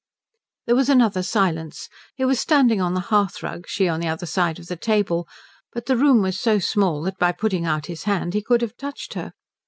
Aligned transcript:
There 0.65 0.75
was 0.75 0.89
another 0.89 1.21
silence. 1.21 1.87
He 2.15 2.25
was 2.25 2.39
standing 2.39 2.81
on 2.81 2.95
the 2.95 3.11
hearthrug, 3.13 3.65
she 3.67 3.87
on 3.87 3.99
the 3.99 4.07
other 4.07 4.25
side 4.25 4.57
of 4.57 4.65
the 4.65 4.75
table; 4.75 5.27
but 5.73 5.85
the 5.85 5.95
room 5.95 6.23
was 6.23 6.39
so 6.39 6.57
small 6.57 7.03
that 7.03 7.19
by 7.19 7.31
putting 7.31 7.65
out 7.67 7.85
his 7.85 8.05
hand 8.05 8.33
he 8.33 8.41
could 8.41 8.63
have 8.63 8.75
touched 8.75 9.13
her. 9.13 9.33